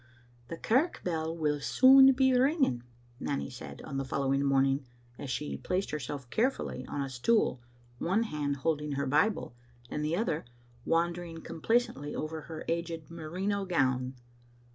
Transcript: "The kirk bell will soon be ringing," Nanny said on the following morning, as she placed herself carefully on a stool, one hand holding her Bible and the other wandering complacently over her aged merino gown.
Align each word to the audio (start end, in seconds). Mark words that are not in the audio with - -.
"The 0.47 0.57
kirk 0.57 1.01
bell 1.03 1.37
will 1.37 1.59
soon 1.59 2.11
be 2.13 2.33
ringing," 2.33 2.81
Nanny 3.19 3.51
said 3.51 3.83
on 3.83 3.97
the 3.97 4.03
following 4.03 4.43
morning, 4.43 4.87
as 5.19 5.29
she 5.29 5.57
placed 5.57 5.91
herself 5.91 6.27
carefully 6.31 6.87
on 6.87 7.03
a 7.03 7.07
stool, 7.11 7.61
one 7.99 8.23
hand 8.23 8.55
holding 8.55 8.93
her 8.93 9.05
Bible 9.05 9.53
and 9.91 10.03
the 10.03 10.15
other 10.15 10.45
wandering 10.85 11.41
complacently 11.43 12.15
over 12.15 12.41
her 12.41 12.65
aged 12.67 13.11
merino 13.11 13.63
gown. 13.63 14.15